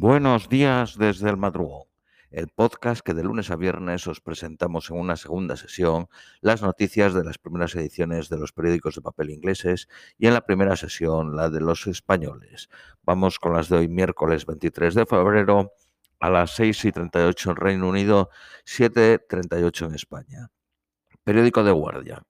[0.00, 1.88] Buenos días desde el madrugón,
[2.30, 6.06] el podcast que de lunes a viernes os presentamos en una segunda sesión
[6.40, 10.46] las noticias de las primeras ediciones de los periódicos de papel ingleses y en la
[10.46, 12.68] primera sesión la de los españoles.
[13.02, 15.72] Vamos con las de hoy miércoles 23 de febrero
[16.20, 18.30] a las 6 y 38 en Reino Unido,
[18.66, 20.50] 7.38 en España.
[21.24, 22.22] Periódico de Guardia.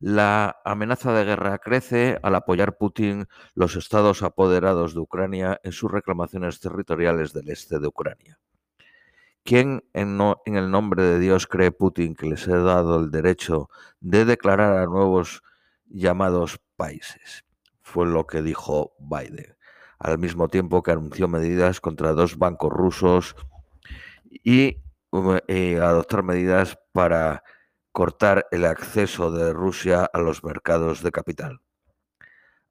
[0.00, 5.90] La amenaza de guerra crece al apoyar Putin los estados apoderados de Ucrania en sus
[5.90, 8.38] reclamaciones territoriales del este de Ucrania.
[9.42, 13.70] ¿Quién en, en, el nombre de Dios cree Putin que les ha dado el derecho
[14.00, 15.42] de declarar a nuevos
[15.86, 17.44] llamados países?
[17.80, 19.56] Fue lo que dijo Biden,
[19.98, 23.34] al mismo tiempo que anunció medidas contra dos bancos rusos
[24.30, 24.82] y
[25.48, 27.42] eh, adoptar medidas para
[27.98, 31.62] cortar el acceso de Rusia a los mercados de capital.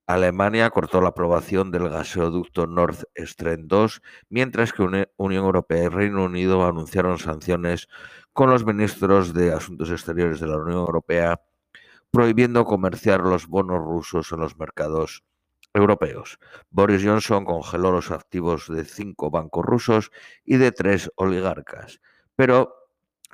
[0.05, 6.23] Alemania cortó la aprobación del gasoducto Nord Stream 2, mientras que Unión Europea y Reino
[6.23, 7.89] Unido anunciaron sanciones
[8.31, 11.42] con los ministros de Asuntos Exteriores de la Unión Europea,
[12.09, 15.25] prohibiendo comerciar los bonos rusos en los mercados
[15.73, 16.39] europeos.
[16.70, 20.09] Boris Johnson congeló los activos de cinco bancos rusos
[20.45, 22.00] y de tres oligarcas,
[22.38, 22.77] pero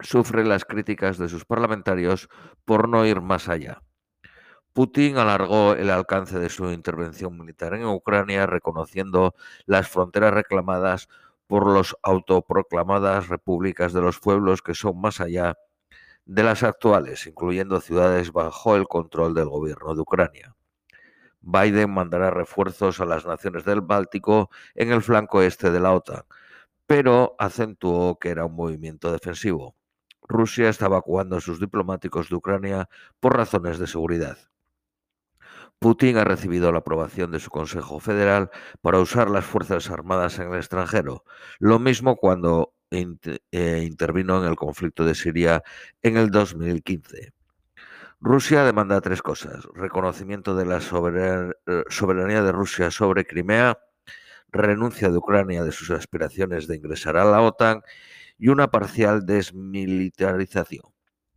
[0.01, 2.29] sufre las críticas de sus parlamentarios
[2.65, 3.81] por no ir más allá.
[4.73, 11.09] Putin alargó el alcance de su intervención militar en Ucrania, reconociendo las fronteras reclamadas
[11.45, 15.55] por los autoproclamadas repúblicas de los pueblos que son más allá
[16.25, 20.55] de las actuales, incluyendo ciudades bajo el control del gobierno de Ucrania.
[21.41, 26.23] Biden mandará refuerzos a las naciones del Báltico en el flanco este de la OTAN,
[26.87, 29.75] pero acentuó que era un movimiento defensivo.
[30.27, 34.37] Rusia está evacuando a sus diplomáticos de Ucrania por razones de seguridad.
[35.79, 38.49] Putin ha recibido la aprobación de su Consejo Federal
[38.81, 41.25] para usar las Fuerzas Armadas en el extranjero,
[41.59, 45.63] lo mismo cuando eh, intervino en el conflicto de Siria
[46.01, 47.33] en el 2015.
[48.21, 49.67] Rusia demanda tres cosas.
[49.73, 53.77] Reconocimiento de la eh, soberanía de Rusia sobre Crimea,
[54.49, 57.81] renuncia de Ucrania de sus aspiraciones de ingresar a la OTAN
[58.43, 60.83] y una parcial desmilitarización.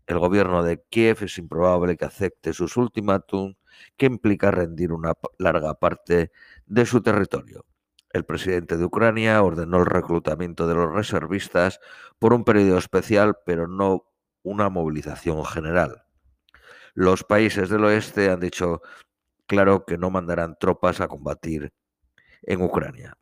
[0.08, 3.54] El gobierno de Kiev es improbable que acepte sus ultimátum
[3.96, 6.32] que implica rendir una larga parte
[6.66, 7.64] de su territorio.
[8.10, 11.78] El presidente de Ucrania ordenó el reclutamiento de los reservistas
[12.18, 14.10] por un periodo especial, pero no
[14.42, 16.06] una movilización general.
[16.94, 18.82] Los países del oeste han dicho
[19.46, 21.72] claro que no mandarán tropas a combatir
[22.42, 23.16] en Ucrania.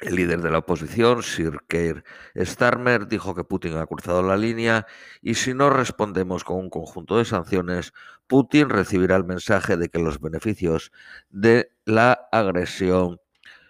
[0.00, 2.04] El líder de la oposición, Sir Keir
[2.36, 4.86] Starmer, dijo que Putin ha cruzado la línea
[5.22, 7.94] y si no respondemos con un conjunto de sanciones,
[8.26, 10.92] Putin recibirá el mensaje de que los beneficios
[11.30, 13.20] de la agresión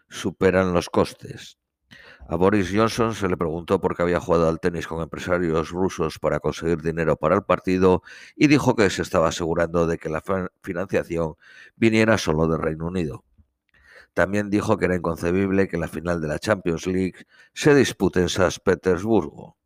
[0.09, 1.59] superan los costes.
[2.29, 6.19] A Boris Johnson se le preguntó por qué había jugado al tenis con empresarios rusos
[6.19, 8.03] para conseguir dinero para el partido
[8.35, 10.25] y dijo que se estaba asegurando de que la
[10.61, 11.37] financiación
[11.77, 13.26] viniera solo del Reino Unido.
[14.17, 18.31] También dijo que era inconcebible que la final de la Champions League se dispute en
[18.31, 19.59] San Petersburgo.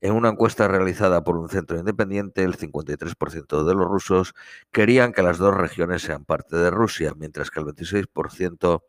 [0.00, 4.32] En una encuesta realizada por un centro independiente, el 53% de los rusos
[4.72, 8.80] querían que las dos regiones sean parte de Rusia, mientras que el 26%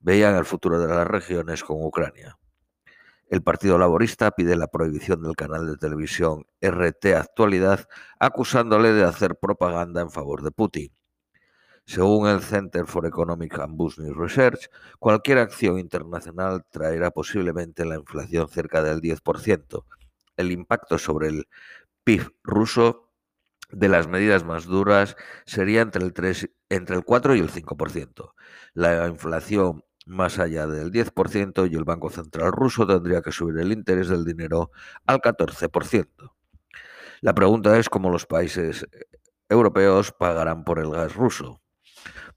[0.00, 2.36] veían el futuro de las regiones con Ucrania.
[3.30, 7.88] El Partido Laborista pide la prohibición del canal de televisión RT Actualidad,
[8.20, 10.97] acusándole de hacer propaganda en favor de Putin.
[11.88, 14.68] Según el Center for Economic and Business Research,
[14.98, 19.86] cualquier acción internacional traerá posiblemente la inflación cerca del 10%.
[20.36, 21.48] El impacto sobre el
[22.04, 23.08] PIB ruso
[23.70, 25.16] de las medidas más duras
[25.46, 28.34] sería entre el, 3, entre el 4 y el 5%.
[28.74, 33.72] La inflación más allá del 10% y el Banco Central ruso tendría que subir el
[33.72, 34.72] interés del dinero
[35.06, 36.34] al 14%.
[37.22, 38.86] La pregunta es cómo los países
[39.48, 41.62] europeos pagarán por el gas ruso.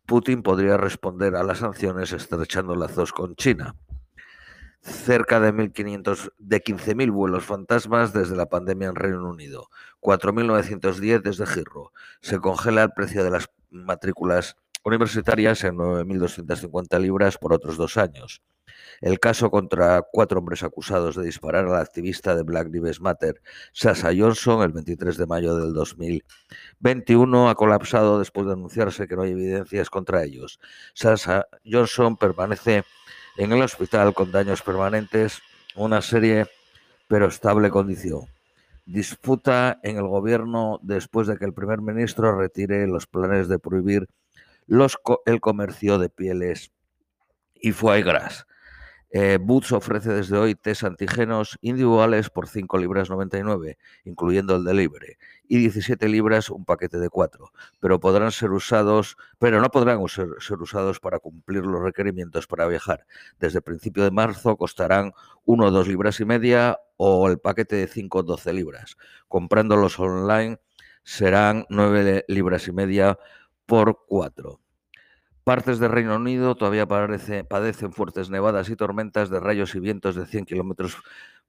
[0.06, 3.76] Putin podría responder a las sanciones estrechando lazos con China.
[4.82, 9.70] Cerca de, 1500, de 15.000 vuelos fantasmas desde la pandemia en Reino Unido,
[10.02, 11.94] 4.910 desde Girro.
[12.22, 18.42] Se congela el precio de las matrículas universitarias en 9.250 libras por otros dos años.
[19.02, 23.42] El caso contra cuatro hombres acusados de disparar a la activista de Black Lives Matter,
[23.72, 29.24] Sasha Johnson, el 23 de mayo del 2021, ha colapsado después de anunciarse que no
[29.24, 30.60] hay evidencias contra ellos.
[30.94, 32.84] Sasha Johnson permanece
[33.38, 35.42] en el hospital con daños permanentes,
[35.76, 36.48] una serie
[37.08, 38.22] pero estable condición.
[38.86, 44.08] Disputa en el gobierno después de que el primer ministro retire los planes de prohibir
[44.68, 46.72] los, el comercio de pieles
[47.56, 48.04] y foie.
[49.13, 55.17] Eh, Boots ofrece desde hoy test antígenos individuales por 5 libras 99, incluyendo el delivery,
[55.49, 60.29] y 17 libras un paquete de 4, pero podrán ser usados, pero no podrán ser,
[60.61, 63.05] usados para cumplir los requerimientos para viajar.
[63.37, 65.11] Desde principio de marzo costarán
[65.43, 68.96] 1 o 2 libras y media o el paquete de 5 o 12 libras.
[69.28, 70.58] Comprándolos online
[71.03, 73.19] serán 9 libras y media
[73.66, 74.60] por 4.
[75.43, 80.28] Partes del Reino Unido todavía padecen fuertes nevadas y tormentas de rayos y vientos de
[80.28, 80.97] 100 kilómetros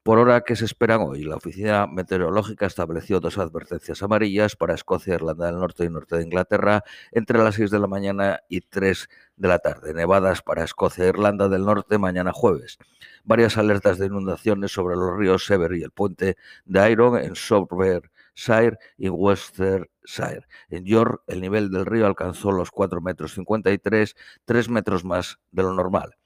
[0.03, 1.25] por hora que se esperan hoy.
[1.25, 6.25] La Oficina Meteorológica estableció dos advertencias amarillas para Escocia, Irlanda del Norte y Norte de
[6.25, 9.93] Inglaterra entre las 6 de la mañana y 3 de la tarde.
[9.93, 12.79] Nevadas para Escocia e Irlanda del Norte mañana jueves.
[13.25, 18.11] Varias alertas de inundaciones sobre los ríos Sever y el puente de Iron en Software
[18.35, 20.47] Shire y Worcestershire.
[20.69, 24.15] En York, el nivel del río alcanzó los 4 metros 53,
[24.45, 26.17] 3 metros más de lo normal.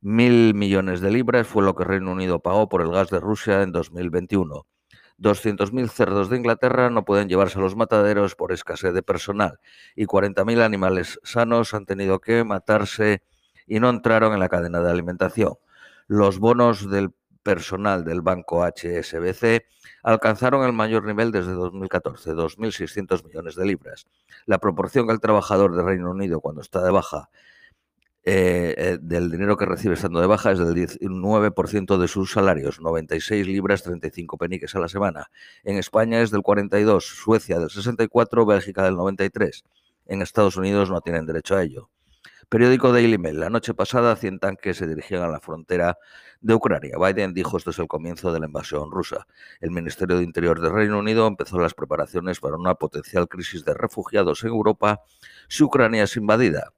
[0.00, 3.62] Mil millones de libras fue lo que Reino Unido pagó por el gas de Rusia
[3.62, 4.66] en 2021.
[5.18, 9.60] 200.000 cerdos de Inglaterra no pueden llevarse a los mataderos por escasez de personal
[9.94, 13.22] y 40.000 animales sanos han tenido que matarse
[13.66, 15.54] y no entraron en la cadena de alimentación.
[16.06, 17.12] Los bonos del
[17.46, 19.64] personal del banco HSBC
[20.02, 24.06] alcanzaron el mayor nivel desde 2014, 2.600 millones de libras.
[24.46, 27.30] La proporción al trabajador de Reino Unido cuando está de baja
[28.24, 32.80] eh, eh, del dinero que recibe estando de baja es del 19% de sus salarios,
[32.80, 35.30] 96 libras 35 peniques a la semana.
[35.62, 39.62] En España es del 42, Suecia del 64, Bélgica del 93.
[40.06, 41.90] En Estados Unidos no tienen derecho a ello.
[42.48, 43.40] Periódico Daily Mail.
[43.40, 45.98] La noche pasada, 100 tanques se dirigían a la frontera
[46.40, 46.96] de Ucrania.
[46.96, 49.26] Biden dijo esto es el comienzo de la invasión rusa.
[49.60, 53.74] El Ministerio de Interior del Reino Unido empezó las preparaciones para una potencial crisis de
[53.74, 55.00] refugiados en Europa
[55.48, 56.72] si Ucrania es invadida.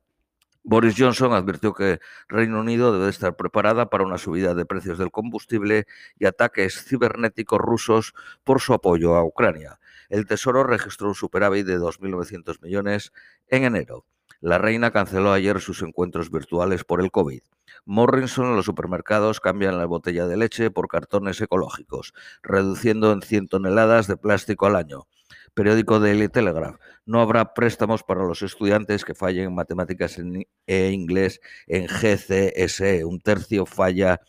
[0.63, 5.11] Boris Johnson advirtió que Reino Unido debe estar preparada para una subida de precios del
[5.11, 5.87] combustible
[6.19, 9.79] y ataques cibernéticos rusos por su apoyo a Ucrania.
[10.09, 13.13] El Tesoro registró un superávit de 2.900 millones
[13.49, 14.07] en enero.
[14.41, 17.41] La reina canceló ayer sus encuentros virtuales por el COVID.
[17.85, 23.49] Morrison en los supermercados cambian la botella de leche por cartones ecológicos, reduciendo en 100
[23.49, 25.09] toneladas de plástico al año.
[25.55, 26.77] Periódico Daily Telegraph.
[27.05, 30.21] No habrá préstamos para los estudiantes que fallen en matemáticas
[30.67, 33.05] e inglés en GCSE.
[33.05, 34.21] Un tercio falla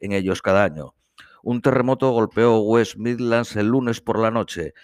[0.00, 0.94] en ellos cada año.
[1.42, 4.74] Un terremoto golpeó West Midlands el lunes por la noche.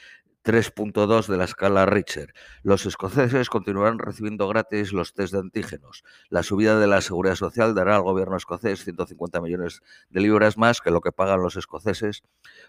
[0.44, 2.34] 3.2 de la escala Richter.
[2.62, 6.04] Los escoceses continuarán recibiendo gratis los test de antígenos.
[6.28, 9.80] La subida de la seguridad social dará al gobierno escocés 150 millones
[10.10, 12.22] de libras más que lo que pagan los escoceses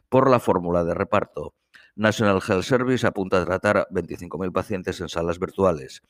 [0.07, 1.53] por la fórmula de reparto.
[1.97, 6.01] National Health Service apunta a tratar 25.000 pacientes en salas virtuales.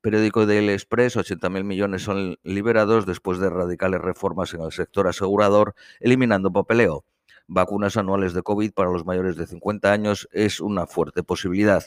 [0.00, 5.74] Periódico Daily Express, 80.000 millones son liberados después de radicales reformas en el sector asegurador,
[6.00, 7.04] eliminando papeleo
[7.46, 11.84] vacunas anuales de COVID para los mayores de 50 años es una fuerte posibilidad.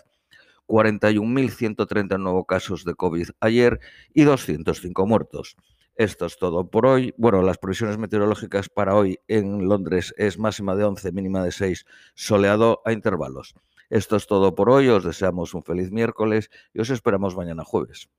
[0.67, 3.79] 41.130 nuevos casos de COVID ayer
[4.13, 5.55] y 205 muertos.
[5.95, 7.13] Esto es todo por hoy.
[7.17, 11.85] Bueno, las previsiones meteorológicas para hoy en Londres es máxima de 11, mínima de 6,
[12.13, 13.55] soleado a intervalos.
[13.89, 14.89] Esto es todo por hoy.
[14.89, 18.09] Os deseamos un feliz miércoles y os esperamos mañana jueves.